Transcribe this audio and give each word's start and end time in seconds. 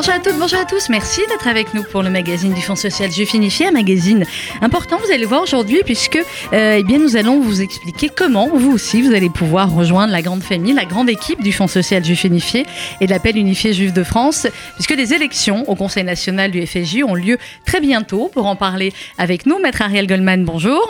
Bonjour 0.00 0.14
à 0.14 0.18
toutes, 0.18 0.38
bonjour 0.38 0.58
à 0.58 0.64
tous. 0.64 0.88
Merci 0.88 1.20
d'être 1.28 1.46
avec 1.46 1.74
nous 1.74 1.82
pour 1.82 2.02
le 2.02 2.08
magazine 2.08 2.54
du 2.54 2.62
Fonds 2.62 2.74
social 2.74 3.12
Juif 3.12 3.34
Unifié, 3.34 3.66
un 3.66 3.72
magazine 3.72 4.24
important. 4.62 4.96
Vous 4.96 5.12
allez 5.12 5.26
voir 5.26 5.42
aujourd'hui 5.42 5.82
puisque 5.84 6.16
euh, 6.16 6.76
eh 6.78 6.82
bien 6.82 6.98
nous 6.98 7.16
allons 7.16 7.38
vous 7.38 7.60
expliquer 7.60 8.08
comment 8.08 8.48
vous 8.48 8.72
aussi 8.72 9.02
vous 9.02 9.12
allez 9.12 9.28
pouvoir 9.28 9.70
rejoindre 9.70 10.10
la 10.10 10.22
grande 10.22 10.42
famille, 10.42 10.72
la 10.72 10.86
grande 10.86 11.10
équipe 11.10 11.42
du 11.42 11.52
Fonds 11.52 11.66
social 11.66 12.02
Juif 12.02 12.24
Unifié 12.24 12.64
et 13.02 13.04
de 13.04 13.10
l'appel 13.10 13.36
unifié 13.36 13.74
Juif 13.74 13.92
de 13.92 14.02
France, 14.02 14.46
puisque 14.76 14.94
des 14.94 15.12
élections 15.12 15.68
au 15.68 15.74
Conseil 15.74 16.04
national 16.04 16.50
du 16.50 16.66
FSJ 16.66 17.02
ont 17.06 17.14
lieu 17.14 17.36
très 17.66 17.82
bientôt. 17.82 18.30
Pour 18.32 18.46
en 18.46 18.56
parler 18.56 18.94
avec 19.18 19.44
nous, 19.44 19.58
Maître 19.58 19.82
Ariel 19.82 20.06
Goldman, 20.06 20.46
bonjour. 20.46 20.80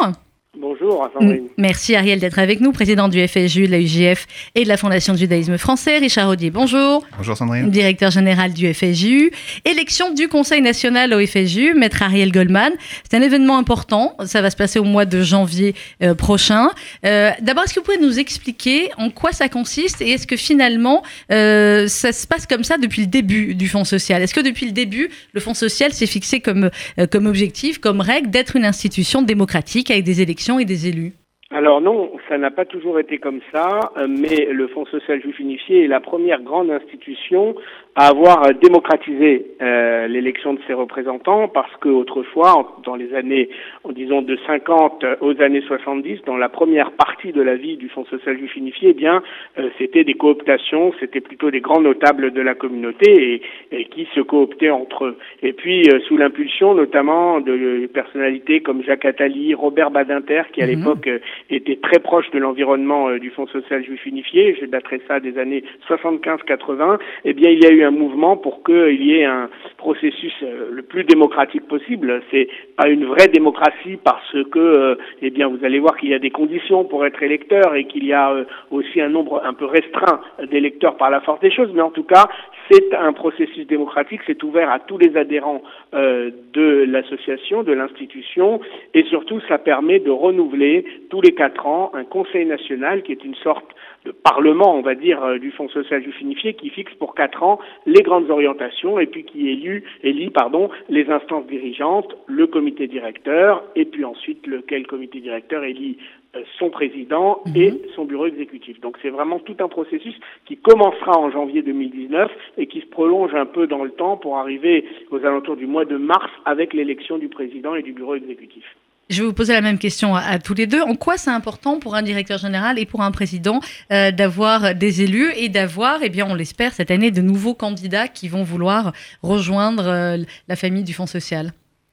Bonjour, 0.59 1.09
Sandrine. 1.15 1.47
Merci 1.59 1.95
Ariel 1.95 2.19
d'être 2.19 2.41
avec 2.41 2.61
nous, 2.61 2.73
président 2.73 3.07
du 3.07 3.25
FSJU, 3.25 3.69
de 3.69 3.71
la 3.71 3.79
UJF 3.79 4.27
et 4.57 4.65
de 4.65 4.69
la 4.69 4.77
Fondation 4.77 5.13
de 5.13 5.19
judaïsme 5.19 5.57
français. 5.59 5.99
Richard 5.99 6.29
Audier, 6.29 6.51
bonjour. 6.51 7.07
Bonjour 7.17 7.37
Sandrine. 7.37 7.71
Directeur 7.71 8.11
général 8.11 8.53
du 8.53 8.75
FSJU. 8.75 9.31
Élection 9.65 10.13
du 10.13 10.27
Conseil 10.27 10.61
national 10.61 11.15
au 11.15 11.25
FSJU, 11.25 11.75
maître 11.75 12.03
Ariel 12.03 12.33
Goldman. 12.33 12.73
C'est 13.09 13.17
un 13.17 13.23
événement 13.23 13.59
important. 13.59 14.17
Ça 14.25 14.43
va 14.43 14.51
se 14.51 14.57
passer 14.57 14.81
au 14.81 14.85
mois 14.85 15.05
de 15.05 15.23
janvier 15.23 15.77
euh, 16.03 16.17
prochain. 16.17 16.71
Euh, 17.07 17.31
D'abord, 17.41 17.63
est-ce 17.63 17.75
que 17.75 17.79
vous 17.79 17.87
pouvez 17.87 18.05
nous 18.05 18.19
expliquer 18.19 18.91
en 18.99 19.11
quoi 19.11 19.31
ça 19.31 19.49
consiste 19.49 20.03
et 20.03 20.11
est-ce 20.11 20.27
que 20.27 20.37
finalement 20.37 21.05
euh, 21.31 21.87
ça 21.87 22.11
se 22.13 22.27
passe 22.27 22.49
comme 22.49 22.65
ça 22.65 22.77
depuis 22.77 23.03
le 23.03 23.07
début 23.07 23.55
du 23.55 23.69
Fonds 23.69 23.85
social? 23.85 24.21
Est-ce 24.21 24.35
que 24.35 24.41
depuis 24.41 24.67
le 24.67 24.73
début, 24.73 25.11
le 25.33 25.41
Fonds 25.41 25.55
social 25.55 25.93
s'est 25.93 26.07
fixé 26.07 26.41
comme, 26.41 26.71
euh, 26.99 27.07
comme 27.07 27.27
objectif, 27.27 27.79
comme 27.79 28.01
règle 28.01 28.31
d'être 28.31 28.57
une 28.57 28.65
institution 28.65 29.23
démocratique 29.23 29.93
avec 29.93 30.03
des 30.03 30.21
élections 30.21 30.40
et 30.59 30.65
des 30.65 30.87
élus 30.87 31.15
alors 31.53 31.81
non, 31.81 32.13
ça 32.29 32.39
n'a 32.39 32.53
pas 32.53 32.65
toujours 32.65 33.01
été 33.01 33.19
comme 33.19 33.41
ça, 33.53 33.81
euh, 33.97 34.07
mais 34.09 34.47
le 34.53 34.69
Fonds 34.69 34.87
social 34.87 35.21
juif 35.21 35.37
unifié 35.41 35.83
est 35.83 35.89
la 35.89 35.99
première 35.99 36.43
grande 36.43 36.71
institution 36.71 37.57
à 37.97 38.07
avoir 38.07 38.55
démocratisé 38.55 39.47
euh, 39.61 40.07
l'élection 40.07 40.55
de 40.55 40.61
ses 40.69 40.75
représentants 40.75 41.49
parce 41.49 41.75
que 41.81 41.89
autrefois, 41.89 42.77
dans 42.85 42.95
les 42.95 43.13
années, 43.17 43.51
disons 43.89 44.23
de 44.23 44.39
50 44.47 45.05
aux 45.21 45.43
années 45.43 45.63
70, 45.63 46.21
dans 46.25 46.37
la 46.37 46.49
première 46.49 46.93
partie 46.93 47.33
de 47.33 47.43
la 47.43 47.57
vie 47.57 47.77
du 47.77 47.89
Fonds 47.89 48.05
social 48.05 48.39
juif 48.39 48.55
unifié, 48.55 48.91
eh 48.91 48.95
bien, 48.95 49.21
euh, 49.59 49.71
c'était 49.77 50.05
des 50.05 50.15
cooptations, 50.15 50.93
c'était 51.01 51.21
plutôt 51.21 51.51
des 51.51 51.61
grands 51.61 51.81
notables 51.81 52.31
de 52.31 52.41
la 52.43 52.55
communauté 52.55 53.43
et, 53.73 53.85
qui 53.87 54.07
se 54.15 54.21
cooptaient 54.21 54.71
entre 54.71 55.07
eux. 55.07 55.19
Et 55.43 55.53
puis, 55.53 55.83
sous 56.07 56.17
l'impulsion 56.17 56.75
notamment 56.75 57.41
de 57.41 57.87
personnalités 57.93 58.61
comme 58.61 58.85
Jacques 58.85 59.05
Attali, 59.05 59.53
Robert 59.53 59.91
Badinter, 59.91 60.43
qui 60.53 60.63
à 60.63 60.67
mhm. 60.69 60.77
l'époque 60.77 61.09
était 61.49 61.77
très 61.77 61.99
proche 61.99 62.31
de 62.31 62.39
l'environnement 62.39 63.09
euh, 63.09 63.19
du 63.19 63.31
Fonds 63.31 63.47
social 63.47 63.85
juif 63.85 64.05
unifié, 64.07 64.57
je 64.61 64.67
daterai 64.67 65.01
ça 65.09 65.21
des 65.21 65.39
années 65.39 65.65
75-80, 65.89 66.99
eh 67.25 67.33
bien 67.33 67.51
il 67.51 67.63
y 67.63 67.67
a 67.67 67.71
eu 67.71 67.83
un 67.83 67.91
mouvement 67.91 68.37
pour 68.37 68.63
qu'il 68.63 69.03
y 69.03 69.15
ait 69.15 69.25
un 69.25 69.49
processus 69.77 70.35
euh, 70.43 70.71
le 70.71 70.83
plus 70.83 71.05
démocratique 71.05 71.67
possible. 71.67 72.23
C'est 72.31 72.49
pas 72.81 72.89
une 72.89 73.05
vraie 73.05 73.29
démocratie 73.29 73.99
parce 74.03 74.35
que, 74.51 74.59
euh, 74.59 74.95
eh 75.21 75.31
bien 75.31 75.49
vous 75.49 75.63
allez 75.65 75.79
voir 75.79 75.97
qu'il 75.99 76.09
y 76.09 76.15
a 76.15 76.19
des 76.19 76.31
conditions 76.31 76.85
pour 76.85 77.05
être 77.05 77.23
électeur 77.23 77.75
et 77.75 77.85
qu'il 77.85 78.07
y 78.07 78.13
a 78.15 78.35
aussi 78.71 79.01
un 79.03 79.11
nombre 79.11 79.43
un 79.45 79.53
peu 79.53 79.67
restreint 79.67 80.21
d'électeurs 80.51 80.97
par 80.97 81.11
la 81.11 81.21
force 81.21 81.41
des 81.41 81.51
choses, 81.51 81.71
mais 81.75 81.83
en 81.83 81.91
tout 81.91 82.05
cas 82.05 82.27
c'est 82.71 82.95
un 82.95 83.13
processus 83.13 83.67
démocratique, 83.67 84.21
c'est 84.27 84.43
ouvert 84.43 84.71
à 84.71 84.79
tous 84.79 84.97
les 84.97 85.17
adhérents 85.17 85.63
de 85.93 86.85
l'association, 86.89 87.65
de 87.65 87.73
l'institution, 87.73 88.61
et 88.95 89.03
surtout 89.05 89.41
ça 89.49 89.59
permet 89.59 89.99
de 89.99 90.11
renouveler 90.11 90.85
tous 91.11 91.21
les 91.21 91.33
quatre 91.33 91.67
ans 91.67 91.91
un 91.95 92.05
conseil 92.05 92.47
national 92.47 93.03
qui 93.03 93.13
est 93.13 93.25
une 93.25 93.35
sorte 93.35 93.67
de 94.05 94.13
parlement, 94.13 94.75
on 94.75 94.83
va 94.83 94.95
dire, 94.95 95.23
euh, 95.23 95.39
du 95.39 95.51
Fonds 95.51 95.69
social 95.69 96.03
unifié 96.21 96.55
qui 96.55 96.71
fixe 96.71 96.95
pour 96.95 97.15
quatre 97.15 97.43
ans 97.43 97.59
les 97.87 98.03
grandes 98.03 98.31
orientations 98.31 98.99
et 98.99 99.07
puis 99.07 99.25
qui 99.25 99.49
élit, 99.49 99.83
élit 100.03 100.31
pardon, 100.31 100.71
les 100.89 101.09
instances 101.11 101.47
dirigeantes, 101.47 102.17
le 102.27 102.47
comité 102.47 102.87
directeur 102.87 103.63
et 103.77 103.85
puis 103.85 104.05
ensuite 104.05 104.47
lequel 104.47 104.87
comité 104.87 105.21
directeur 105.21 105.65
élit 105.65 105.99
euh, 106.37 106.43
son 106.59 106.71
président 106.71 107.41
mhm. 107.47 107.57
et 107.57 107.75
son 107.95 108.05
bureau 108.05 108.27
exécutif. 108.27 108.81
Donc 108.81 108.97
c'est 109.03 109.11
vraiment 109.11 109.39
tout 109.39 109.57
un 109.61 109.69
processus 109.69 110.15
qui 110.47 110.57
commencera 110.57 111.19
en 111.19 111.31
janvier 111.31 111.63
2019 111.63 112.31
et 112.59 112.67
qui 112.67 112.81
se 112.81 112.87
prolonge 112.87 113.35
un 113.35 113.47
peu 113.47 113.67
dans 113.67 113.85
le 113.85 113.91
temps 113.91 114.17
pour 114.17 114.39
arriver 114.39 114.85
aux 115.11 115.25
alentours 115.25 115.57
du 115.57 115.67
mois 115.67 115.85
de 115.85 115.97
mars 115.97 116.31
avec 116.45 116.73
l'élection 116.73 117.19
du 117.19 117.29
président 117.29 117.75
et 117.75 117.83
du 117.83 117.93
bureau 117.93 118.15
exécutif. 118.15 118.65
Je 119.11 119.23
vais 119.23 119.27
vous 119.27 119.35
poser 119.35 119.53
la 119.55 119.61
même 119.61 119.79
question 119.79 120.15
à, 120.15 120.39
tous 120.39 120.55
les 120.55 120.69
deux. 120.69 120.81
En 120.81 120.95
quoi 120.95 121.17
c'est 121.17 121.31
important 121.31 121.81
pour 121.81 121.97
un 121.97 122.03
directeur 122.03 122.39
général 122.39 122.79
et 122.79 122.87
pour 122.87 123.03
un 123.03 123.11
président 123.11 123.59
euh, 123.91 124.13
d'avoir 124.13 124.75
des 124.77 125.03
élus 125.03 125.33
et 125.37 125.49
d'avoir, 125.49 125.99
eh 126.03 126.09
bien, 126.09 126.27
on 126.31 126.35
l'espère 126.35 126.73
cette 126.73 126.93
année, 126.93 127.11
de 127.11 127.21
nouveaux 127.21 127.55
candidats 127.55 128.07
qui 128.07 128.29
vont 128.29 128.45
vouloir 128.45 128.93
rejoindre 129.25 129.89
euh, 129.89 130.17
la 130.47 130.55
famille 130.55 130.85
du 130.85 130.93
Fonds 130.93 131.09
social? 131.09 131.53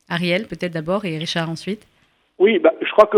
Ariel, 0.10 0.46
peut-être 0.46 0.74
d'abord, 0.74 1.06
et 1.06 1.18
Richard 1.18 1.50
ensuite. 1.50 1.82
Oui, 2.38 2.60
bah, 2.60 2.72
je 2.82 2.92
crois 2.92 3.08
que 3.08 3.18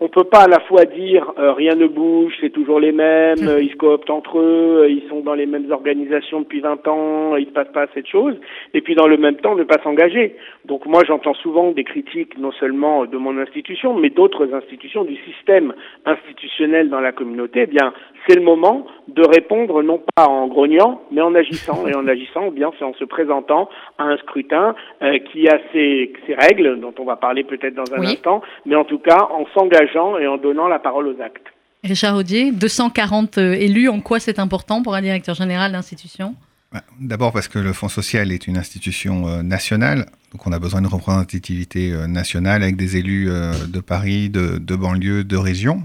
on 0.00 0.08
peut 0.08 0.24
pas 0.24 0.44
à 0.44 0.48
la 0.48 0.60
fois 0.60 0.86
dire 0.86 1.32
euh, 1.38 1.52
rien 1.52 1.74
ne 1.74 1.86
bouge, 1.86 2.32
c'est 2.40 2.50
toujours 2.50 2.80
les 2.80 2.92
mêmes, 2.92 3.38
hum. 3.38 3.58
ils 3.60 3.70
se 3.70 3.76
cooptent 3.76 4.10
entre 4.10 4.38
eux, 4.38 4.86
ils 4.88 5.06
sont 5.08 5.20
dans 5.20 5.34
les 5.34 5.46
mêmes 5.46 5.70
organisations 5.70 6.40
depuis 6.40 6.60
20 6.60 6.88
ans, 6.88 7.36
il 7.36 7.46
se 7.46 7.50
passe 7.50 7.68
pas 7.68 7.86
cette 7.94 8.06
chose, 8.06 8.34
et 8.72 8.80
puis 8.80 8.94
dans 8.94 9.06
le 9.06 9.18
même 9.18 9.36
temps 9.36 9.54
ne 9.54 9.64
pas 9.64 9.78
s'engager. 9.82 10.36
Donc 10.64 10.86
moi 10.86 11.02
j'entends 11.06 11.34
souvent 11.34 11.70
des 11.72 11.84
critiques 11.84 12.38
non 12.38 12.52
seulement 12.52 13.04
de 13.04 13.16
mon 13.18 13.38
institution, 13.38 13.94
mais 13.94 14.10
d'autres 14.10 14.52
institutions 14.54 15.04
du 15.04 15.16
système 15.16 15.74
institutionnel 16.06 16.88
dans 16.88 17.00
la 17.00 17.12
communauté. 17.12 17.62
Eh 17.62 17.66
bien, 17.66 17.92
c'est 18.26 18.34
le 18.34 18.42
moment 18.42 18.86
de 19.08 19.22
répondre 19.26 19.82
non 19.82 20.02
pas 20.14 20.26
en 20.26 20.46
grognant, 20.48 21.00
mais 21.10 21.20
en 21.20 21.34
agissant. 21.34 21.86
Et 21.86 21.94
en 21.94 22.06
agissant, 22.06 22.50
bien, 22.50 22.70
c'est 22.78 22.84
en 22.84 22.94
se 22.94 23.04
présentant 23.04 23.68
à 23.98 24.04
un 24.04 24.16
scrutin 24.18 24.74
euh, 25.02 25.18
qui 25.30 25.48
a 25.48 25.58
ses, 25.72 26.12
ses, 26.26 26.34
règles, 26.34 26.80
dont 26.80 26.94
on 26.98 27.04
va 27.04 27.16
parler 27.16 27.44
peut-être 27.44 27.74
dans 27.74 27.92
un 27.94 28.02
instant, 28.02 28.42
mais 28.66 28.76
en 28.76 28.84
tout 28.84 28.98
cas 28.98 29.28
en 29.30 29.46
s'engageant 29.54 30.18
et 30.18 30.26
en 30.26 30.36
donnant 30.36 30.68
la 30.68 30.78
parole 30.78 31.08
aux 31.08 31.20
actes. 31.20 31.46
Richard 31.82 32.16
Audier, 32.16 32.52
240 32.52 33.38
euh, 33.38 33.52
élus, 33.52 33.88
en 33.88 34.00
quoi 34.00 34.20
c'est 34.20 34.38
important 34.38 34.82
pour 34.82 34.94
un 34.94 35.00
directeur 35.00 35.34
général 35.34 35.72
d'institution? 35.72 36.34
Bah, 36.72 36.80
D'abord 37.00 37.32
parce 37.32 37.48
que 37.48 37.58
le 37.58 37.72
Fonds 37.72 37.88
social 37.88 38.30
est 38.32 38.46
une 38.46 38.58
institution 38.58 39.26
euh, 39.26 39.42
nationale, 39.42 40.06
donc 40.32 40.46
on 40.46 40.52
a 40.52 40.58
besoin 40.58 40.82
de 40.82 40.86
représentativité 40.86 41.92
nationale 42.06 42.62
avec 42.62 42.76
des 42.76 42.96
élus 42.96 43.26
de 43.26 43.80
Paris, 43.80 44.30
de, 44.30 44.58
de 44.58 44.76
banlieue, 44.76 45.24
de 45.24 45.36
région. 45.36 45.82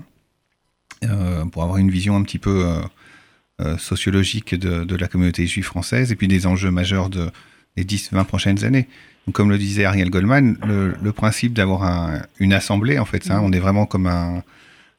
Euh, 1.09 1.45
pour 1.45 1.63
avoir 1.63 1.77
une 1.77 1.91
vision 1.91 2.15
un 2.15 2.23
petit 2.23 2.39
peu 2.39 2.65
euh, 2.65 2.81
euh, 3.61 3.77
sociologique 3.77 4.55
de, 4.55 4.95
la 4.95 5.07
communauté 5.07 5.45
juive 5.47 5.65
française 5.65 6.11
et 6.11 6.15
puis 6.15 6.27
des 6.27 6.47
enjeux 6.47 6.71
majeurs 6.71 7.09
de, 7.09 7.29
des 7.77 7.83
10-20 7.83 8.25
prochaines 8.25 8.63
années. 8.63 8.87
comme 9.31 9.49
le 9.49 9.57
disait 9.57 9.85
Ariel 9.85 10.09
Goldman, 10.09 10.57
le, 10.65 11.11
principe 11.11 11.53
d'avoir 11.53 12.21
une 12.39 12.53
assemblée, 12.53 12.99
en 12.99 13.05
fait, 13.05 13.23
ça, 13.23 13.41
on 13.41 13.51
est 13.51 13.59
vraiment 13.59 13.85
comme 13.85 14.07
un. 14.07 14.43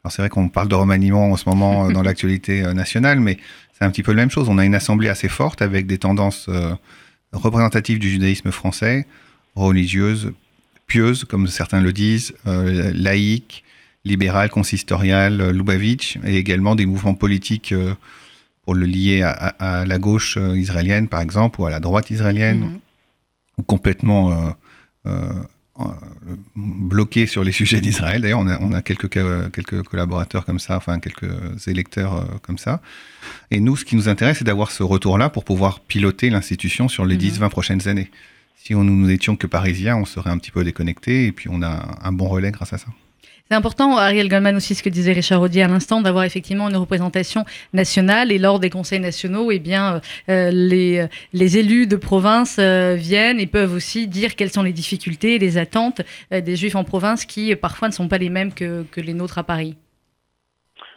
Alors 0.02 0.12
c'est 0.12 0.22
vrai 0.22 0.28
qu'on 0.28 0.48
parle 0.48 0.68
de 0.68 0.74
remaniement 0.74 1.32
en 1.32 1.36
ce 1.36 1.48
moment 1.48 1.90
dans 1.90 2.02
l'actualité 2.08 2.62
nationale, 2.74 3.18
mais 3.18 3.38
c'est 3.76 3.84
un 3.84 3.90
petit 3.90 4.02
peu 4.02 4.12
la 4.12 4.22
même 4.22 4.30
chose. 4.30 4.48
On 4.48 4.58
a 4.58 4.64
une 4.64 4.74
assemblée 4.74 5.08
assez 5.08 5.28
forte 5.28 5.62
avec 5.62 5.86
des 5.86 5.98
tendances 5.98 6.48
représentatives 7.32 7.98
du 7.98 8.08
judaïsme 8.08 8.52
français, 8.52 9.06
religieuses, 9.56 10.32
pieuses, 10.86 11.24
comme 11.24 11.48
certains 11.48 11.80
le 11.80 11.92
disent, 11.92 12.34
laïques, 12.44 13.64
libéral, 14.06 14.48
consistorial, 14.48 15.40
euh, 15.40 15.52
Lubavitch, 15.52 16.18
et 16.24 16.36
également 16.36 16.74
des 16.74 16.86
mouvements 16.86 17.14
politiques 17.14 17.72
euh, 17.72 17.94
pour 18.64 18.74
le 18.74 18.86
lier 18.86 19.22
à, 19.22 19.84
la 19.86 19.98
gauche 19.98 20.38
euh, 20.38 20.56
israélienne, 20.56 21.08
par 21.08 21.20
exemple, 21.20 21.60
ou 21.60 21.66
à 21.66 21.70
la 21.70 21.80
droite 21.80 22.10
israélienne, 22.10 22.60
mhm. 22.60 22.78
ou 23.58 23.62
complètement 23.62 24.56
bloqués 26.56 27.26
sur 27.26 27.44
les 27.44 27.52
sujets 27.60 27.80
d'Israël. 27.80 28.22
D'ailleurs, 28.22 28.41
on 28.41 28.48
a, 28.48 28.60
on 28.60 28.72
a 28.72 28.82
quelques, 28.82 29.08
quelques 29.08 29.82
collaborateurs 29.84 30.44
comme 30.44 30.59
ça, 30.59 30.76
enfin 30.76 30.98
quelques 30.98 31.68
électeurs 31.68 32.26
comme 32.42 32.59
ça. 32.59 32.80
Et 33.52 33.60
nous, 33.60 33.76
ce 33.76 33.84
qui 33.84 33.94
nous 33.94 34.09
intéresse, 34.09 34.38
c'est 34.38 34.44
d'avoir 34.44 34.72
ce 34.72 34.82
retour-là 34.82 35.30
pour 35.30 35.44
pouvoir 35.44 35.78
piloter 35.78 36.28
l'institution 36.28 36.88
sur 36.88 37.04
les 37.04 37.16
10-20 37.16 37.41
mhm. 37.41 37.48
prochaines 37.50 37.86
années. 37.86 38.10
Si 38.56 38.74
on, 38.74 38.82
nous 38.82 39.06
n'étions 39.06 39.36
que 39.36 39.47
parisiens, 39.47 39.97
on 39.97 40.04
serait 40.04 40.30
un 40.30 40.38
petit 40.38 40.50
peu 40.50 40.64
déconnecté, 40.64 41.26
et 41.26 41.32
puis 41.32 41.48
on 41.48 41.62
a 41.62 41.98
un 42.02 42.10
bon 42.10 42.26
relais 42.26 42.50
grâce 42.50 42.72
à 42.72 42.78
ça. 42.78 42.88
C'est 43.48 43.57
important, 43.57 43.97
Ariel 43.97 44.28
Goldman 44.28 44.57
aussi, 44.57 44.75
ce 44.75 44.83
que 44.83 44.89
disait 44.89 45.13
Richard 45.13 45.41
Audier 45.41 45.63
à 45.63 45.69
l'instant, 45.69 46.01
d'avoir 46.01 46.25
effectivement 46.25 46.69
une 46.69 46.77
représentation 46.77 47.45
nationale. 47.72 48.33
Et 48.33 48.39
lors 48.39 48.59
des 48.59 48.71
conseils 48.71 48.98
nationaux, 48.98 49.53
eh 49.53 49.60
bien, 49.60 50.01
euh, 50.28 50.51
les, 50.51 51.07
les 51.33 51.59
élus 51.59 51.87
de 51.87 51.95
province 51.95 52.57
euh, 52.59 52.97
viennent 52.98 53.39
et 53.39 53.47
peuvent 53.47 53.72
aussi 53.72 54.09
dire 54.09 54.34
quelles 54.34 54.51
sont 54.51 54.63
les 54.63 54.72
difficultés 54.72 55.39
les 55.39 55.59
attentes 55.59 56.01
euh, 56.33 56.41
des 56.41 56.57
juifs 56.57 56.75
en 56.75 56.83
province 56.83 57.25
qui 57.25 57.54
parfois 57.54 57.87
ne 57.87 57.93
sont 57.93 58.09
pas 58.09 58.19
les 58.19 58.31
mêmes 58.31 58.53
que, 58.53 58.84
que 58.91 59.01
les 59.01 59.15
nôtres 59.15 59.39
à 59.39 59.45
Paris. 59.45 59.77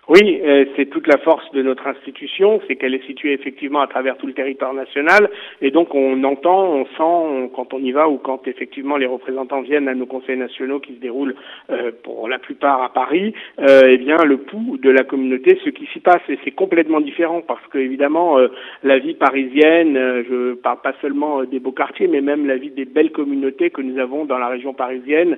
Oui, 0.09 0.41
euh, 0.43 0.65
c'est 0.75 0.87
toute 0.87 1.05
la 1.05 1.19
force 1.19 1.51
de 1.51 1.61
notre 1.61 1.85
institution, 1.85 2.59
c'est 2.67 2.77
qu'elle 2.77 2.95
est 2.95 3.05
située 3.05 3.31
effectivement 3.31 3.81
à 3.81 3.85
travers 3.85 4.17
tout 4.17 4.25
le 4.25 4.33
territoire 4.33 4.73
national, 4.73 5.29
et 5.61 5.69
donc 5.69 5.93
on 5.93 6.23
entend, 6.23 6.65
on 6.65 6.85
sent 6.85 7.51
quand 7.55 7.75
on 7.75 7.77
y 7.77 7.91
va 7.91 8.09
ou 8.09 8.17
quand 8.17 8.47
effectivement 8.47 8.97
les 8.97 9.05
représentants 9.05 9.61
viennent 9.61 9.87
à 9.87 9.93
nos 9.93 10.07
conseils 10.07 10.37
nationaux 10.37 10.79
qui 10.79 10.95
se 10.95 10.99
déroulent 10.99 11.35
euh, 11.69 11.91
pour 12.01 12.27
la 12.27 12.39
plupart 12.39 12.81
à 12.81 12.89
Paris, 12.91 13.35
euh, 13.59 13.83
eh 13.87 13.99
bien 13.99 14.17
le 14.25 14.37
pouls 14.37 14.79
de 14.81 14.89
la 14.89 15.03
communauté, 15.03 15.59
ce 15.63 15.69
qui 15.69 15.85
s'y 15.93 15.99
passe, 15.99 16.23
et 16.27 16.39
c'est 16.43 16.55
complètement 16.55 17.01
différent 17.01 17.43
parce 17.47 17.65
que 17.67 17.77
évidemment 17.77 18.39
euh, 18.39 18.47
la 18.81 18.97
vie 18.97 19.13
parisienne, 19.13 19.93
je 20.27 20.55
parle 20.55 20.81
pas 20.81 20.93
seulement 21.03 21.43
des 21.43 21.59
beaux 21.59 21.71
quartiers, 21.71 22.07
mais 22.07 22.21
même 22.21 22.47
la 22.47 22.57
vie 22.57 22.71
des 22.71 22.85
belles 22.85 23.11
communautés 23.11 23.69
que 23.69 23.83
nous 23.83 23.99
avons 23.99 24.25
dans 24.25 24.39
la 24.39 24.47
région 24.47 24.73
parisienne 24.73 25.37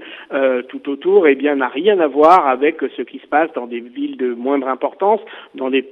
tout 0.70 0.90
autour, 0.90 1.28
eh 1.28 1.36
bien 1.36 1.58
n'a 1.58 1.68
rien 1.68 2.00
à 2.00 2.08
voir 2.08 2.48
avec 2.48 2.78
ce 2.96 3.02
qui 3.02 3.20
se 3.20 3.28
passe 3.28 3.52
dans 3.54 3.68
des 3.68 3.82
villes 3.82 4.16
de 4.16 4.34
moins 4.34 4.61
importance 4.68 5.22
dans 5.56 5.70
des 5.70 5.88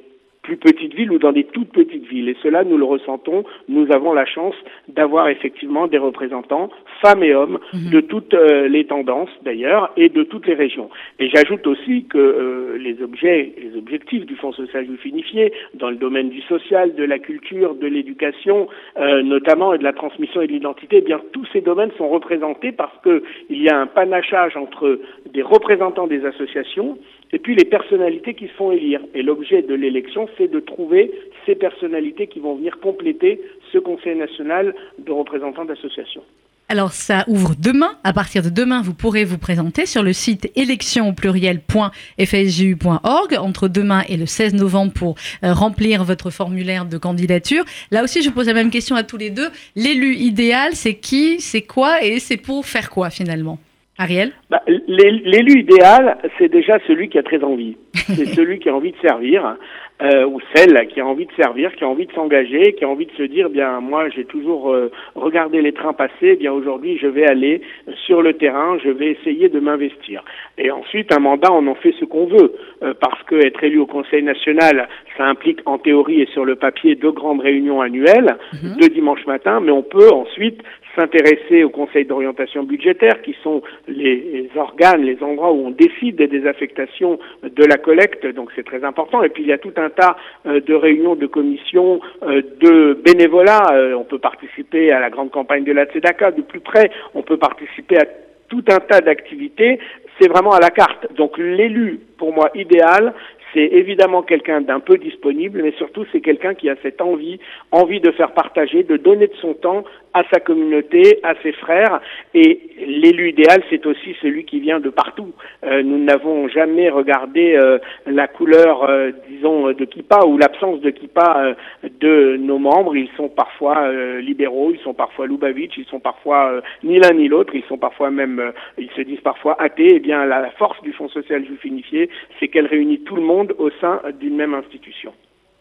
plus 0.50 0.74
petites 0.74 0.96
villes 0.96 1.12
ou 1.12 1.20
dans 1.20 1.32
des 1.32 1.44
toutes 1.44 1.72
petites 1.72 2.08
villes. 2.08 2.30
Et 2.30 2.38
cela, 2.42 2.64
nous 2.64 2.78
le 2.78 2.86
ressentons. 2.86 3.44
Nous 3.68 3.92
avons 3.92 4.14
la 4.14 4.26
chance 4.26 4.56
d'avoir 4.88 5.28
effectivement 5.30 5.88
des 5.88 5.98
représentants, 5.98 6.70
femmes 7.02 7.24
et 7.24 7.36
hommes, 7.36 7.60
mhm. 7.74 7.92
de 7.92 8.02
toutes 8.02 8.34
euh, 8.34 8.68
les 8.68 8.86
tendances 8.86 9.30
d'ailleurs 9.44 9.92
et 9.98 10.10
de 10.10 10.24
toutes 10.24 10.48
les 10.48 10.56
régions. 10.56 10.90
Et 11.20 11.30
j'ajoute 11.30 11.68
aussi 11.68 12.06
que 12.06 12.18
euh, 12.18 12.78
les 12.78 13.02
objets, 13.04 13.54
les 13.58 13.78
objectifs 13.78 14.26
du 14.26 14.36
Fonds 14.36 14.54
social 14.54 14.86
unifié 15.06 15.54
dans 15.76 15.90
le 15.90 15.98
domaine 15.98 16.30
du 16.30 16.42
social, 16.42 16.96
de 16.96 17.04
la 17.04 17.20
culture, 17.20 17.76
de 17.76 17.88
l'éducation, 17.88 18.68
euh, 18.98 19.22
notamment 19.22 19.74
et 19.74 19.78
de 19.78 19.84
la 19.84 19.94
transmission 19.94 20.42
et 20.42 20.48
de 20.48 20.52
l'identité, 20.52 20.98
eh 20.98 21.02
bien 21.02 21.22
tous 21.32 21.46
ces 21.54 21.62
domaines 21.62 21.92
sont 21.98 22.10
représentés 22.10 22.72
parce 22.72 22.98
que 23.04 23.24
il 23.50 23.62
y 23.62 23.70
a 23.70 23.80
un 23.80 23.88
panachage 23.88 24.58
entre 24.58 25.00
des 25.32 25.42
représentants 25.42 26.08
des 26.08 26.26
associations 26.26 26.98
et 27.32 27.40
puis 27.40 27.56
les 27.56 27.66
personnalités 27.66 28.34
qui 28.34 28.48
se 28.48 28.54
font 28.54 28.72
élire. 28.72 29.02
Et 29.14 29.22
l'objet 29.22 29.62
de 29.62 29.76
l'élection, 29.76 30.28
de 30.48 30.60
trouver 30.60 31.12
ces 31.46 31.56
personnalités 31.56 32.28
qui 32.28 32.40
vont 32.40 32.56
venir 32.56 32.80
compléter 32.80 33.42
ce 33.72 33.78
Conseil 33.78 34.16
national 34.16 34.74
de 34.98 35.12
représentants 35.12 35.66
d'associations. 35.66 36.24
Alors 36.72 36.94
ça 36.94 37.26
ouvre 37.28 37.56
demain. 37.58 37.98
À 38.04 38.14
partir 38.14 38.44
de 38.44 38.50
demain, 38.50 38.84
vous 38.84 38.94
pourrez 38.94 39.26
vous 39.26 39.40
présenter 39.40 39.88
sur 39.88 40.04
le 40.04 40.14
site 40.14 40.52
élection 40.56 41.16
pluriel.fsju.org 41.16 43.38
entre 43.40 43.68
demain 43.68 44.04
et 44.08 44.18
le 44.18 44.28
16 44.28 44.54
novembre 44.54 44.94
pour 44.94 45.16
euh, 45.44 45.52
remplir 45.52 46.04
votre 46.04 46.30
formulaire 46.30 46.86
de 46.86 47.00
candidature. 47.00 47.66
Là 47.90 48.04
aussi, 48.04 48.22
je 48.22 48.30
pose 48.30 48.46
la 48.46 48.54
même 48.54 48.70
question 48.70 48.96
à 48.96 49.02
tous 49.02 49.18
les 49.18 49.32
deux. 49.32 49.50
L'élu 49.76 50.16
idéal, 50.16 50.76
c'est 50.76 50.94
qui, 50.94 51.42
c'est 51.42 51.64
quoi 51.64 52.04
et 52.04 52.20
c'est 52.20 52.38
pour 52.38 52.68
faire 52.68 52.92
quoi 52.92 53.10
finalement? 53.10 53.58
Ariel? 54.00 54.32
Bah, 54.50 54.64
L'élu 54.66 55.60
idéal, 55.60 56.18
c'est 56.38 56.48
déjà 56.48 56.80
celui 56.88 57.10
qui 57.10 57.20
a 57.20 57.24
très 57.24 57.44
envie. 57.44 57.76
C'est 57.94 58.26
celui 58.34 58.60
qui 58.60 58.70
a 58.70 58.76
envie 58.76 58.94
de 58.94 58.98
servir, 59.02 59.58
euh, 60.02 60.26
ou 60.26 60.40
celle 60.56 60.88
qui 60.88 61.02
a 61.02 61.06
envie 61.06 61.26
de 61.26 61.32
servir, 61.34 61.76
qui 61.76 61.84
a 61.84 61.88
envie 61.88 62.06
de 62.06 62.14
s'engager, 62.14 62.72
qui 62.72 62.86
a 62.86 62.88
envie 62.88 63.08
de 63.08 63.12
se 63.12 63.24
dire, 63.24 63.50
bien 63.50 63.82
moi 63.82 64.08
j'ai 64.08 64.24
toujours 64.24 64.72
euh, 64.72 64.90
regardé 65.16 65.62
les 65.62 65.74
trains 65.74 65.92
passer, 65.92 66.14
eh 66.22 66.36
bien 66.38 66.54
aujourd'hui 66.54 66.98
je 66.98 67.08
vais 67.08 67.28
aller 67.28 67.62
sur 68.06 68.22
le 68.22 68.34
terrain, 68.34 68.78
je 68.82 68.90
vais 68.90 69.12
essayer 69.12 69.50
de 69.50 69.60
m'investir. 69.60 70.24
Et 70.58 70.72
ensuite, 70.72 71.14
un 71.14 71.20
mandat, 71.20 71.52
on 71.52 71.68
en 71.68 71.76
fait 71.76 71.94
ce 72.00 72.06
qu'on 72.06 72.28
veut, 72.28 72.54
euh, 72.82 72.94
parce 73.00 73.22
que 73.24 73.36
être 73.36 73.62
élu 73.62 73.80
au 73.80 73.86
Conseil 73.86 74.24
national, 74.24 74.88
ça 75.18 75.26
implique 75.26 75.60
en 75.66 75.78
théorie 75.78 76.22
et 76.22 76.28
sur 76.28 76.46
le 76.46 76.56
papier 76.56 76.96
deux 76.96 77.12
grandes 77.12 77.42
réunions 77.42 77.82
annuelles, 77.82 78.38
mhm. 78.54 78.78
deux 78.80 78.90
dimanches 78.90 79.26
matin, 79.28 79.60
mais 79.60 79.72
on 79.72 79.84
peut 79.84 80.10
ensuite 80.14 80.62
s'intéresser 80.96 81.64
au 81.64 81.70
Conseil 81.70 82.06
d'orientation 82.06 82.64
budgétaire, 82.64 83.22
qui 83.22 83.36
sont 83.44 83.62
les, 83.90 84.50
organes, 84.56 85.02
les 85.02 85.22
endroits 85.24 85.52
où 85.52 85.68
on 85.68 85.72
décide 85.72 86.18
des 86.18 86.48
affectations 86.48 87.20
de 87.44 87.66
la 87.66 87.78
collecte, 87.78 88.26
donc 88.28 88.50
c'est 88.56 88.66
très 88.66 88.84
important. 88.84 89.24
Et 89.24 89.30
puis 89.30 89.44
il 89.44 89.50
y 89.50 89.54
a 89.54 89.58
tout 89.58 89.74
un 89.78 89.90
tas 89.90 90.16
euh, 90.46 90.60
de 90.62 90.74
réunions, 90.74 91.16
de 91.16 91.28
commissions, 91.28 92.00
euh, 92.24 92.42
de 92.60 92.94
bénévolat. 92.94 93.64
Euh, 93.74 93.94
on 93.94 94.04
peut 94.04 94.20
participer 94.20 94.92
à 94.92 95.00
la 95.00 95.10
grande 95.10 95.32
campagne 95.32 95.64
de 95.64 95.72
la 95.72 95.86
Tzedaka 95.86 96.32
de 96.32 96.42
plus 96.42 96.60
près. 96.62 96.92
On 97.14 97.24
peut 97.24 97.38
participer 97.38 97.98
à 97.98 98.06
tout 98.48 98.64
un 98.70 98.80
tas 98.80 99.02
d'activités. 99.02 99.80
C'est 100.20 100.28
vraiment 100.28 100.52
à 100.52 100.60
la 100.60 100.70
carte. 100.70 101.14
Donc 101.16 101.38
l'élu, 101.38 102.00
pour 102.18 102.34
moi, 102.34 102.50
idéal, 102.56 103.14
c'est 103.54 103.66
évidemment 103.66 104.22
quelqu'un 104.22 104.62
d'un 104.62 104.80
peu 104.80 104.98
disponible, 104.98 105.62
mais 105.64 105.72
surtout 105.74 106.06
c'est 106.12 106.22
quelqu'un 106.22 106.54
qui 106.54 106.70
a 106.70 106.76
cette 106.82 107.02
envie, 107.02 107.40
envie 107.72 108.00
de 108.00 108.12
faire 108.12 108.34
partager, 108.34 108.84
de 108.84 108.98
donner 108.98 109.28
de 109.28 109.36
son 109.42 109.54
temps 109.54 109.84
à 110.14 110.24
sa 110.32 110.40
communauté, 110.40 111.20
à 111.24 111.34
ses 111.44 111.52
frères. 111.54 112.02
Et 112.34 112.60
l'élu 112.80 113.30
idéal, 113.30 113.64
c'est 113.70 113.86
aussi 113.86 114.16
celui 114.22 114.46
qui 114.46 114.60
vient 114.60 114.80
de 114.80 114.90
partout. 114.90 115.34
Euh, 115.64 115.84
nous 115.84 115.98
n'avons 116.04 116.48
jamais 116.48 116.90
regardé 116.90 117.56
euh, 117.56 117.78
la 118.06 118.28
couleur, 118.28 118.84
euh, 118.90 119.12
disons, 119.30 119.72
de 119.72 119.86
Kippa 119.86 120.26
ou 120.26 120.38
l'absence 120.38 120.82
de 120.82 120.90
Kippa 120.90 121.56
de 122.00 122.38
nos 122.38 122.58
membres. 122.58 122.96
Ils 122.96 123.10
sont 123.18 123.30
parfois 123.30 123.92
libéraux, 124.20 124.72
ils 124.74 124.80
sont 124.80 124.94
parfois 124.94 125.28
Lubavitch, 125.28 125.78
ils 125.78 125.86
sont 125.86 126.00
parfois 126.00 126.62
ni 126.84 126.98
l'un 126.98 127.14
ni 127.14 127.28
l'autre, 127.28 127.54
ils 127.56 127.64
sont 127.64 127.78
parfois 127.78 128.10
même, 128.10 128.52
ils 128.78 128.90
se 128.96 129.02
disent 129.02 129.22
parfois 129.22 129.62
athées. 129.62 129.94
Eh 129.96 130.00
bien, 130.00 130.26
la 130.26 130.50
force 130.52 130.82
du 130.82 130.92
Fonds 130.94 131.10
social 131.10 131.46
juif 131.46 131.64
unifié, 131.64 132.10
c'est 132.40 132.48
qu'elle 132.48 132.68
réunit 132.68 133.02
tout 133.02 133.16
le 133.16 133.22
monde 133.22 133.39
au 133.58 133.70
sein 133.82 134.02
d'une 134.20 134.36
même 134.36 134.54
institution. 134.54 135.14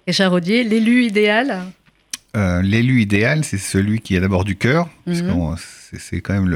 Et 0.07 0.13
Charodier, 0.13 0.65
l'élu 0.65 1.05
idéal 1.05 1.63
euh, 2.37 2.61
l'élu 2.61 3.01
idéal, 3.01 3.43
c'est 3.43 3.57
celui 3.57 4.01
qui 4.01 4.15
a 4.15 4.21
d'abord 4.21 4.45
du 4.45 4.55
cœur, 4.55 4.89
mhm. 5.07 5.57
c'est 5.57 6.21
quand 6.21 6.35
même 6.35 6.49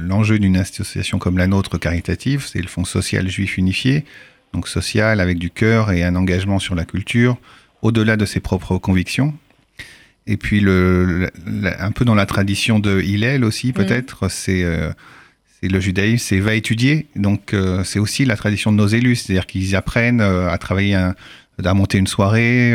l'enjeu 0.00 0.38
d'une 0.38 0.56
association 0.56 1.18
comme 1.18 1.36
la 1.36 1.46
nôtre 1.46 1.78
caritative, 1.78 2.46
c'est 2.46 2.62
le 2.62 2.66
Fonds 2.66 2.86
social 2.86 3.28
juif 3.28 3.58
unifié, 3.58 4.06
donc 4.54 4.66
social 4.68 5.20
avec 5.20 5.38
du 5.38 5.50
cœur 5.50 5.92
et 5.92 6.02
un 6.02 6.16
engagement 6.16 6.58
sur 6.58 6.74
la 6.74 6.86
culture, 6.86 7.36
au-delà 7.82 8.16
de 8.16 8.24
ses 8.24 8.40
propres 8.40 8.78
convictions. 8.78 9.34
Et 10.26 10.38
puis, 10.38 10.60
le, 10.60 11.28
un 11.78 11.92
peu 11.92 12.06
dans 12.06 12.14
la 12.14 12.26
tradition 12.26 12.78
de 12.78 13.00
Hillel 13.02 13.44
aussi, 13.44 13.68
mhm. 13.68 13.72
peut-être, 13.74 14.30
c'est 14.30 14.64
euh, 14.64 14.90
le 15.62 15.80
judaïsme, 15.80 16.24
c'est 16.24 16.38
va 16.38 16.54
étudier. 16.54 17.06
Donc, 17.16 17.52
euh, 17.52 17.82
c'est 17.82 17.98
aussi 17.98 18.24
la 18.24 18.36
tradition 18.36 18.70
de 18.70 18.76
nos 18.76 18.86
élus, 18.86 19.16
c'est-à-dire 19.16 19.46
qu'ils 19.46 19.74
apprennent 19.74 20.20
à 20.20 20.56
travailler, 20.58 20.94
à 20.94 21.74
monter 21.74 21.98
une 21.98 22.06
soirée 22.06 22.74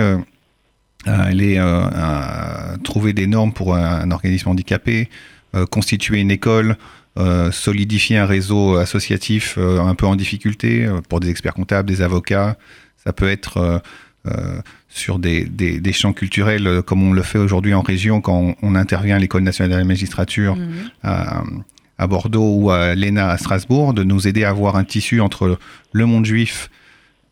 aller 1.06 1.56
euh, 1.58 2.78
trouver 2.84 3.14
des 3.14 3.28
normes 3.28 3.54
pour 3.54 3.76
un, 3.76 4.10
organisme 4.12 4.50
handicapé, 4.50 5.10
euh, 5.56 5.66
constituer 5.66 6.20
une 6.20 6.32
école, 6.32 6.78
euh, 7.18 7.52
solidifier 7.52 8.18
un 8.18 8.26
réseau 8.26 8.78
associatif 8.78 9.58
un 9.58 9.96
peu 9.96 10.06
en 10.06 10.16
difficulté 10.16 10.88
pour 11.10 11.20
des 11.20 11.30
experts 11.30 11.54
comptables, 11.54 11.88
des 11.88 12.02
avocats. 12.02 12.58
Ça 13.04 13.14
peut 13.14 13.30
être 13.30 13.82
sur 14.88 15.20
des, 15.20 15.44
des, 15.44 15.94
champs 15.94 16.14
culturels 16.14 16.82
comme 16.84 17.04
on 17.04 17.12
le 17.12 17.24
fait 17.24 17.40
aujourd'hui 17.40 17.74
en 17.74 17.82
région 17.82 18.22
quand 18.22 18.56
on, 18.62 18.76
intervient 18.76 19.18
à 19.18 19.20
l'École 19.20 19.44
nationale 19.44 19.72
de 19.72 19.78
la 19.78 19.84
magistrature 19.84 20.56
mhm. 20.56 21.64
À, 22.04 22.08
Bordeaux 22.08 22.56
ou 22.56 22.70
à 22.70 22.96
l'ENA 22.96 23.30
à 23.30 23.38
Strasbourg, 23.38 23.94
de 23.94 24.04
nous 24.04 24.28
aider 24.28 24.44
à 24.44 24.50
avoir 24.50 24.76
un 24.76 24.84
tissu 24.84 25.22
entre 25.22 25.58
le 25.92 26.06
monde 26.06 26.26
juif 26.26 26.70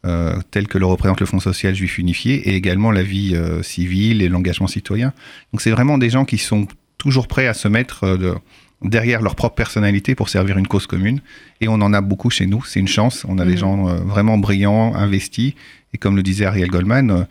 euh, 0.04 0.40
tel 0.50 0.68
que 0.68 0.80
le 0.80 0.88
représente 0.88 1.20
le 1.20 1.28
Fonds 1.28 1.40
social 1.40 1.76
juif 1.76 2.00
unifié, 2.00 2.50
et 2.50 2.56
également 2.56 2.90
la 2.90 3.04
vie 3.04 3.36
euh, 3.36 3.62
civile 3.62 4.24
et 4.24 4.30
l'engagement 4.30 4.66
citoyen. 4.66 5.14
Donc 5.54 5.62
c'est 5.62 5.70
vraiment 5.70 6.00
des 6.00 6.10
gens 6.10 6.26
qui 6.26 6.40
sont 6.40 6.68
toujours 6.98 7.28
prêts 7.28 7.46
à 7.46 7.54
se 7.54 7.68
mettre 7.68 8.06
euh, 8.06 8.34
derrière 8.82 9.22
leur 9.22 9.36
propre 9.36 9.54
personnalité 9.54 10.16
pour 10.16 10.30
servir 10.30 10.58
une 10.58 10.66
cause 10.66 10.88
commune. 10.88 11.22
Et 11.60 11.68
on 11.68 11.76
en 11.76 11.94
a 11.94 12.02
beaucoup 12.02 12.32
chez 12.32 12.48
nous, 12.48 12.64
c'est 12.64 12.80
une 12.80 12.88
chance. 12.88 13.26
On 13.30 13.38
a 13.38 13.46
des 13.46 13.54
mmh. 13.54 13.58
gens 13.58 13.84
vraiment 13.98 14.40
brillants, 14.40 14.96
investis, 14.96 15.54
et 15.94 16.00
comme 16.00 16.16
le 16.16 16.24
disait 16.24 16.46
Ariel 16.46 16.70
Goldman, 16.70 17.28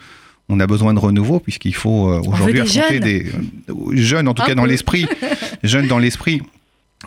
on 0.49 0.61
a 0.61 0.67
besoin 0.69 0.95
de 0.95 1.01
renouveau 1.01 1.41
puisqu'il 1.41 1.75
faut 1.75 2.13
aujourd'hui 2.25 2.61
affronter 2.61 3.01
des 3.01 3.27
jeunes, 3.95 4.29
en 4.29 4.35
tout 4.35 4.45
cas 4.45 4.55
dans 4.55 4.65
l'esprit, 4.65 5.09
jeunes 5.65 5.89
dans 5.89 5.99
l'esprit, 5.99 6.41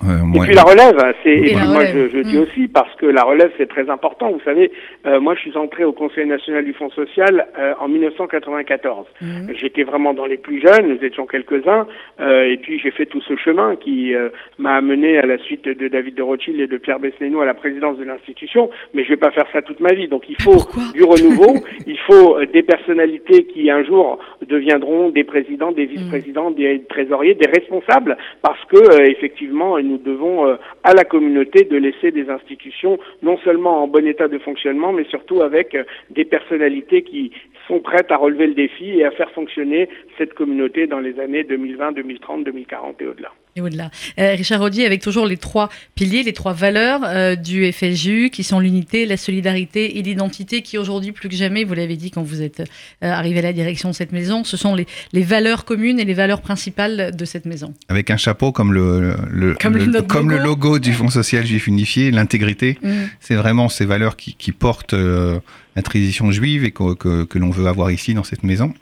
et 0.02 0.40
puis 0.40 0.54
la 0.56 0.64
relève, 0.64 0.98
hein, 0.98 1.14
c'est 1.24 1.54
moi 1.68 1.86
je, 1.86 2.10
je 2.10 2.20
dis 2.24 2.38
mm. 2.38 2.42
aussi 2.42 2.68
parce 2.68 2.94
que 2.96 3.06
la 3.06 3.22
relève 3.24 3.52
c'est 3.58 3.70
très 3.70 3.90
important. 3.92 4.32
Vous 4.32 4.42
savez, 4.44 4.72
euh, 5.06 5.20
moi 5.20 5.36
je 5.36 5.42
suis 5.42 5.56
entré 5.56 5.84
au 5.84 5.92
Conseil 5.92 6.26
national 6.26 6.66
du 6.66 6.74
Fonds 6.74 6.90
social 6.90 7.46
euh, 7.60 7.74
en 7.80 7.88
1994. 7.88 9.06
Mm. 9.22 9.52
J'étais 9.56 9.84
vraiment 9.84 10.16
dans 10.16 10.26
les 10.26 10.38
plus 10.38 10.62
jeunes, 10.62 10.88
nous 10.88 11.06
étions 11.06 11.28
quelques-uns, 11.28 11.86
euh, 12.20 12.46
et 12.46 12.58
puis 12.58 12.80
j'ai 12.80 12.90
fait 12.90 13.06
tout 13.06 13.22
ce 13.22 13.36
chemin 13.36 13.76
qui 13.76 14.14
m'a 14.58 14.76
amené 14.76 15.18
à 15.20 15.26
la 15.26 15.38
suite 15.38 15.66
de 15.66 15.88
David 15.88 16.16
de 16.16 16.24
Rothschild 16.24 16.60
et 16.60 16.68
de 16.68 16.78
Pierre 16.78 17.00
Besnénou 17.00 17.42
à 17.42 17.46
la 17.46 17.54
présidence 17.54 17.98
de 17.98 18.04
l'institution. 18.04 18.72
Mais 18.94 19.04
je 19.04 19.10
vais 19.10 19.18
pas 19.18 19.32
faire 19.32 19.46
ça 19.54 19.62
toute 19.62 19.80
ma 19.80 19.94
vie, 19.94 20.08
donc 20.08 20.24
il 20.28 20.42
faut 20.42 20.58
du 20.94 21.04
renouveau, 21.04 21.64
il 21.88 22.00
faut 22.00 22.44
des 22.46 22.64
personnalités 22.64 23.46
qui 23.46 23.70
un 23.70 23.84
jour 23.84 24.18
deviendront 24.48 25.10
des 25.10 25.24
présidents, 25.24 25.72
des 25.72 25.86
vice-présidents, 25.86 26.50
mm. 26.50 26.56
des 26.56 26.84
trésoriers, 26.90 27.36
des 27.36 27.48
responsables, 27.48 28.18
parce 28.42 28.64
que 28.66 29.04
effectivement 29.04 29.78
nous 29.84 29.98
devons 29.98 30.48
euh, 30.48 30.56
à 30.84 30.94
la 30.94 31.04
communauté 31.04 31.64
de 31.64 31.78
laisser 31.78 32.12
des 32.12 32.30
institutions 32.30 32.98
non 33.22 33.38
seulement 33.38 33.84
en 33.84 33.88
bon 33.88 34.08
état 34.08 34.28
de 34.28 34.38
fonctionnement, 34.40 34.92
mais 34.94 35.04
surtout 35.06 35.42
avec 35.42 35.76
euh, 35.76 35.84
des 36.10 36.26
personnalités 36.26 37.04
qui 37.04 37.32
sont 37.68 37.80
prêtes 37.80 38.12
à 38.12 38.18
relever 38.18 38.48
le 38.48 38.54
défi 38.54 39.00
et 39.00 39.06
à 39.06 39.12
faire 39.12 39.32
fonctionner 39.32 39.90
cette 40.18 40.34
communauté 40.34 40.88
dans 40.88 41.00
les 41.00 41.20
années 41.20 41.44
2020, 41.44 41.94
2030, 41.94 42.44
2040 42.44 43.02
et 43.02 43.08
au-delà. 43.08 43.32
Et 43.56 43.62
au-delà. 43.62 43.92
Euh, 44.20 44.34
Richard 44.34 44.60
Rodier, 44.60 44.86
avec 44.86 45.02
toujours 45.02 45.28
les 45.28 45.38
trois 45.38 45.70
piliers, 45.94 46.24
les 46.24 46.34
trois 46.34 46.54
valeurs 46.54 47.02
euh, 47.04 47.36
du 47.36 47.72
FSJU, 47.72 48.32
qui 48.32 48.44
sont 48.44 48.60
l'unité, 48.60 49.06
la 49.06 49.16
solidarité 49.16 50.00
et 50.00 50.02
l'identité, 50.02 50.64
qui 50.64 50.80
aujourd'hui, 50.80 51.12
plus 51.12 51.30
que 51.30 51.36
jamais, 51.36 51.64
vous 51.64 51.76
l'avez 51.76 51.96
dit 51.96 52.10
quand 52.10 52.24
vous 52.24 52.42
êtes 52.42 52.62
euh, 52.62 52.64
arrivé 53.12 53.40
à 53.40 53.44
la 53.44 53.54
direction 53.54 53.90
de 53.90 53.94
cette 53.94 54.12
maison, 54.12 54.44
ce 54.44 54.58
sont 54.58 54.74
les, 54.74 54.88
les, 55.12 55.22
valeurs 55.22 55.66
communes 55.66 56.00
et 56.00 56.06
les 56.06 56.16
valeurs 56.16 56.42
principales 56.42 57.16
de 57.16 57.26
cette 57.26 57.46
maison. 57.46 57.76
Avec 57.90 58.10
un 58.10 58.18
chapeau 58.18 58.52
comme 58.52 58.74
le, 58.74 59.16
le 59.30 59.54
comme, 59.54 59.78
le, 59.78 60.02
comme 60.02 60.32
logo. 60.32 60.80
du 60.80 60.92
Fonds 60.94 61.10
social 61.10 61.46
juif 61.46 61.68
unifié, 61.68 62.10
l'intégrité, 62.10 62.80
mm. 62.82 62.92
c'est 63.20 63.36
vraiment 63.36 63.70
ces 63.70 63.86
valeurs 63.86 64.18
qui, 64.18 64.34
qui 64.34 64.52
portent 64.52 64.96
la 64.96 65.82
tradition 65.84 66.32
juive 66.32 66.66
et 66.66 66.72
que, 66.72 66.96
que, 66.96 67.24
que 67.24 67.38
l'on 67.38 67.52
veut 67.52 67.68
avoir 67.68 67.92
ici 67.92 68.16
dans 68.16 68.24
cette 68.24 68.44
maison, 68.44 68.74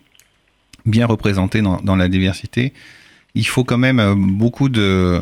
bien 0.86 1.06
représentées 1.06 1.62
dans, 1.62 1.82
dans 1.82 1.98
la 1.98 2.08
diversité 2.08 2.72
il 3.36 3.48
faut 3.48 3.64
quand 3.64 3.78
même 3.78 4.00
euh, 4.00 4.16
beaucoup 4.16 4.70
de, 4.70 5.22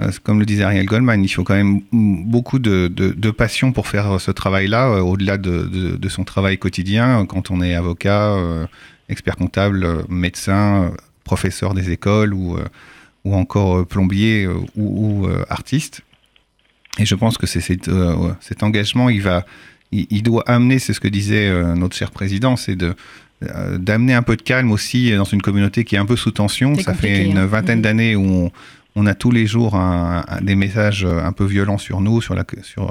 euh, 0.00 0.10
comme 0.22 0.38
le 0.38 0.46
disait 0.46 0.64
Ariel 0.64 0.86
Goldman, 0.86 1.22
il 1.22 1.28
faut 1.28 1.44
quand 1.44 1.54
même 1.54 1.80
beaucoup 1.92 2.58
de, 2.58 3.30
passion 3.30 3.72
pour 3.72 3.86
faire 3.88 4.20
ce 4.20 4.30
travail-là, 4.30 4.88
euh, 4.88 5.00
au-delà 5.00 5.38
de, 5.38 6.08
son 6.08 6.24
travail 6.24 6.58
quotidien, 6.58 7.26
quand 7.26 7.50
on 7.50 7.60
est 7.60 7.74
avocat, 7.74 8.36
expert 9.08 9.36
comptable, 9.36 10.04
médecin, 10.08 10.92
professeur 11.24 11.74
des 11.74 11.90
écoles 11.90 12.32
ou, 12.32 12.56
encore 13.24 13.86
plombier 13.86 14.48
ou, 14.76 15.28
artiste. 15.48 16.02
Et 16.98 17.04
je 17.04 17.14
pense 17.14 17.36
que 17.36 17.46
c'est 17.46 17.60
cet, 17.60 18.62
engagement, 18.62 19.10
il, 19.10 19.20
va, 19.20 19.44
il, 19.92 20.22
doit 20.22 20.44
amener, 20.46 20.78
c'est 20.78 20.92
ce 20.92 21.00
que 21.00 21.08
disait 21.08 21.50
notre 21.74 21.96
cher 21.96 22.10
président, 22.10 22.56
c'est 22.56 22.76
de 22.76 22.94
euh, 22.94 22.94
d'amener 23.42 24.14
un 24.14 24.22
peu 24.22 24.36
de 24.36 24.42
calme 24.42 24.72
aussi 24.72 25.14
dans 25.14 25.24
une 25.24 25.42
communauté 25.42 25.84
qui 25.84 25.94
est 25.94 25.98
un 25.98 26.06
peu 26.06 26.16
sous 26.16 26.30
tension. 26.30 26.74
Ça 26.76 26.94
fait 26.94 27.24
une 27.24 27.38
hein. 27.38 27.46
vingtaine 27.46 27.80
mm. 27.80 27.82
d'années 27.82 28.16
où 28.16 28.50
on, 28.94 29.06
a 29.06 29.14
tous 29.14 29.30
les 29.30 29.46
jours 29.46 29.78
des 30.40 30.54
messages 30.54 31.04
un 31.04 31.32
peu 31.32 31.44
violents 31.44 31.78
sur 31.78 32.00
nous, 32.00 32.22
sur 32.22 32.34
la, 32.34 32.44
sur 32.62 32.90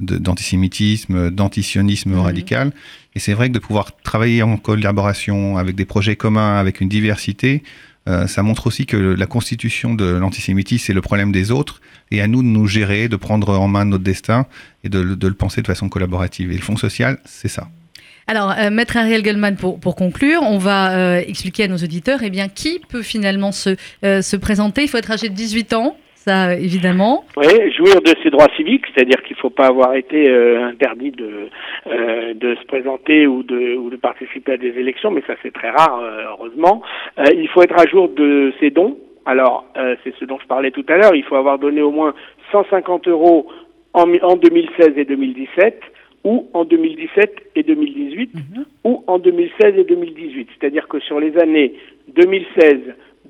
d'antisémitisme, 0.00 1.30
d'antisionisme 1.30 2.14
mm. 2.14 2.20
radical. 2.20 2.72
Et 3.14 3.18
c'est 3.18 3.32
vrai 3.32 3.48
que 3.48 3.54
de 3.54 3.58
pouvoir 3.58 3.96
travailler 4.02 4.42
en 4.42 4.56
collaboration 4.56 5.56
avec 5.56 5.76
des 5.76 5.84
projets 5.84 6.16
communs, 6.16 6.58
avec 6.58 6.80
une 6.80 6.88
diversité, 6.88 7.62
euh, 8.08 8.26
ça 8.26 8.42
montre 8.42 8.66
aussi 8.66 8.86
que 8.86 8.96
la 8.96 9.26
constitution 9.26 9.94
de 9.94 10.04
l'antisémitisme, 10.04 10.84
c'est 10.86 10.92
le 10.92 11.00
problème 11.00 11.32
des 11.32 11.50
autres, 11.50 11.80
et 12.10 12.20
à 12.20 12.28
nous 12.28 12.42
de 12.42 12.48
nous 12.48 12.66
gérer, 12.66 13.08
de 13.08 13.16
prendre 13.16 13.58
en 13.58 13.68
main 13.68 13.84
notre 13.84 14.04
destin 14.04 14.46
et 14.84 14.88
de, 14.88 15.14
de 15.14 15.28
le 15.28 15.34
penser 15.34 15.60
de 15.60 15.66
façon 15.66 15.88
collaborative. 15.88 16.52
Et 16.52 16.56
le 16.56 16.62
Fonds 16.62 16.76
social, 16.76 17.18
c'est 17.24 17.48
ça. 17.48 17.68
Alors, 18.28 18.50
euh, 18.58 18.70
Maître 18.70 18.96
Ariel 18.96 19.24
Gelman, 19.24 19.54
pour, 19.54 19.94
conclure, 19.94 20.40
on 20.42 20.58
va 20.58 20.98
euh, 20.98 21.20
expliquer 21.20 21.64
à 21.64 21.68
nos 21.68 21.76
auditeurs 21.76 22.18
eh 22.24 22.30
bien, 22.30 22.48
qui 22.48 22.80
peut 22.90 23.02
finalement 23.02 23.52
se, 23.52 23.70
euh, 24.04 24.20
se 24.20 24.36
présenter. 24.36 24.82
Il 24.82 24.88
faut 24.88 24.98
être 24.98 25.12
âgé 25.12 25.28
de 25.28 25.34
18 25.34 25.74
ans, 25.74 25.96
ça 26.16 26.54
évidemment. 26.54 27.24
Oui, 27.36 27.46
jouir 27.70 28.02
de 28.02 28.12
ses 28.24 28.30
droits 28.30 28.48
civiques, 28.56 28.84
c'est-à-dire 28.92 29.22
qu'il 29.22 29.36
ne 29.36 29.40
faut 29.40 29.50
pas 29.50 29.68
avoir 29.68 29.94
été 29.94 30.28
interdit 30.28 31.12
de, 31.12 31.50
se 31.86 32.66
présenter 32.66 33.28
ou 33.28 33.44
de, 33.44 33.76
ou 33.76 33.90
de 33.90 33.96
participer 33.96 34.54
à 34.54 34.56
des 34.56 34.74
élections, 34.76 35.12
mais 35.12 35.22
ça 35.28 35.34
c'est 35.44 35.52
très 35.52 35.70
rare, 35.70 36.00
heureusement. 36.30 36.82
il 37.32 37.48
faut 37.54 37.62
être 37.62 37.78
à 37.78 37.86
jour 37.86 38.08
de 38.08 38.52
ses 38.58 38.70
dons. 38.70 38.98
Alors, 39.24 39.66
c'est 40.02 40.14
ce 40.18 40.24
dont 40.24 40.38
je 40.42 40.46
parlais 40.48 40.72
tout 40.72 40.84
à 40.88 40.96
l'heure, 40.96 41.14
il 41.14 41.22
faut 41.22 41.36
avoir 41.36 41.60
donné 41.60 41.80
au 41.80 41.92
moins 41.92 42.12
150 42.50 43.06
euros 43.06 43.46
en, 43.92 44.12
en 44.22 44.34
2016 44.34 44.94
et 44.96 45.04
2017 45.04 45.80
ou 46.26 46.50
en 46.54 46.64
2017 46.64 47.52
et 47.54 47.62
2018, 47.62 48.34
mhm. 48.34 48.64
ou 48.82 49.04
en 49.06 49.20
2016 49.20 49.78
et 49.78 49.84
2018. 49.84 50.48
C'est-à-dire 50.58 50.88
que 50.88 50.98
sur 50.98 51.20
les 51.20 51.38
années 51.38 51.74
2016, 52.08 52.78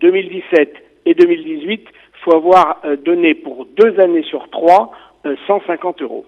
2017 0.00 0.74
et 1.04 1.12
2018, 1.12 1.82
il 1.82 2.24
faut 2.24 2.34
avoir 2.34 2.80
euh, 2.86 2.96
donné 2.96 3.34
pour 3.34 3.66
deux 3.76 4.00
années 4.00 4.22
sur 4.22 4.48
trois 4.48 4.92
150 5.46 6.00
euh, 6.00 6.04
euros 6.04 6.24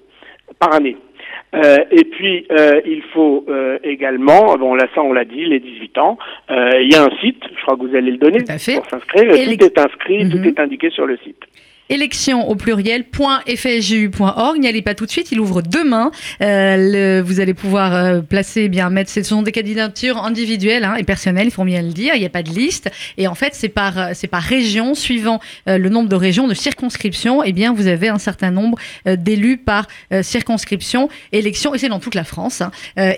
par 0.58 0.74
année. 0.74 0.98
Euh, 1.54 1.78
et 1.90 2.04
puis 2.04 2.46
il 2.84 3.02
faut 3.14 3.46
également, 3.82 4.54
bon 4.58 4.74
là 4.74 4.86
ça 4.94 5.02
on 5.02 5.14
l'a 5.14 5.24
dit, 5.24 5.46
les 5.46 5.60
18 5.60 5.96
ans, 5.98 6.18
il 6.50 6.88
y 6.92 6.94
a 6.94 7.04
un 7.04 7.16
site, 7.22 7.42
je 7.56 7.62
crois 7.62 7.76
que 7.76 7.82
vous 7.82 7.96
allez 7.96 8.10
le 8.10 8.18
donner 8.18 8.40
pour 8.40 8.86
s'inscrire. 8.90 9.34
Site 9.34 9.62
est 9.62 9.78
inscrit, 9.78 10.28
tout 10.28 10.36
mhm. 10.36 10.44
est 10.44 10.60
indiqué 10.60 10.90
sur 10.90 11.06
le 11.06 11.16
site 11.18 11.42
élection 11.88 12.48
au 12.48 12.54
pluriel 12.54 13.04
.fsju.org. 13.12 14.58
N'y 14.58 14.68
allez 14.68 14.82
pas 14.82 14.94
tout 14.94 15.06
de 15.06 15.10
suite, 15.10 15.32
il 15.32 15.40
ouvre 15.40 15.62
demain. 15.62 16.10
Euh, 16.40 17.22
vous 17.24 17.40
allez 17.40 17.54
pouvoir 17.54 17.94
euh, 17.94 18.20
placer, 18.20 18.62
eh 18.64 18.68
bien 18.68 18.90
mettre, 18.90 19.10
ce 19.10 19.22
sont 19.22 19.42
des 19.42 19.52
candidatures 19.52 20.22
individuelles 20.22 20.84
hein, 20.84 20.96
et 20.96 21.04
personnelles, 21.04 21.46
il 21.46 21.50
faut 21.50 21.64
bien 21.64 21.82
le 21.82 21.92
dire. 21.92 22.14
Il 22.14 22.20
n'y 22.20 22.26
a 22.26 22.30
pas 22.30 22.42
de 22.42 22.50
liste 22.50 22.90
et 23.16 23.26
en 23.26 23.34
fait 23.34 23.54
c'est 23.54 23.68
par 23.68 23.98
euh, 23.98 24.10
c'est 24.14 24.28
par 24.28 24.42
région, 24.42 24.94
suivant 24.94 25.40
le 25.66 25.88
nombre 25.88 26.08
de 26.08 26.16
régions, 26.16 26.46
de 26.48 26.54
circonscriptions. 26.54 27.42
Eh 27.42 27.52
bien 27.52 27.72
vous 27.72 27.86
avez 27.86 28.08
un 28.08 28.18
certain 28.18 28.50
nombre 28.50 28.78
d'élus 29.06 29.56
par 29.58 29.86
circonscription. 30.22 31.08
Élection 31.32 31.74
et 31.74 31.78
c'est 31.78 31.88
dans 31.88 32.00
toute 32.00 32.14
la 32.14 32.24
France. 32.24 32.60
Hein. 32.62 32.70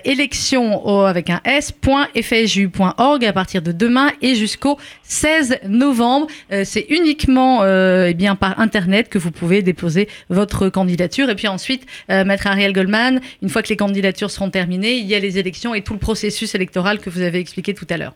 élection 0.05 0.85
au, 0.85 1.01
avec 1.01 1.29
un 1.29 1.41
s.fsju.org 1.45 3.25
à 3.25 3.33
partir 3.33 3.61
de 3.61 3.71
demain 3.71 4.11
et 4.21 4.35
jusqu'au 4.35 4.77
16 5.03 5.59
novembre. 5.67 6.27
c'est 6.63 6.85
uniquement 6.89 7.65
eh 7.65 8.13
bien 8.13 8.35
par 8.35 8.59
Internet 8.61 9.09
que 9.09 9.17
vous 9.17 9.31
pouvez 9.31 9.61
déposer 9.61 10.07
votre 10.29 10.69
candidature. 10.69 11.29
Et 11.29 11.35
puis 11.35 11.47
ensuite, 11.47 11.85
euh, 12.09 12.23
Maître 12.23 12.47
Ariel 12.47 12.73
Goldman, 12.73 13.19
une 13.41 13.49
fois 13.49 13.61
que 13.63 13.69
les 13.69 13.77
candidatures 13.77 14.31
seront 14.31 14.49
terminées, 14.49 14.93
il 14.93 15.07
y 15.07 15.15
a 15.15 15.19
les 15.19 15.37
élections 15.37 15.73
et 15.73 15.81
tout 15.81 15.93
le 15.93 15.99
processus 15.99 16.55
électoral 16.55 16.99
que 16.99 17.09
vous 17.09 17.21
avez 17.21 17.39
expliqué 17.39 17.73
tout 17.73 17.87
à 17.89 17.97
l'heure. 17.97 18.13